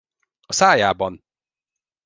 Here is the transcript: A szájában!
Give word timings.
A 0.41 0.53
szájában! 0.53 1.23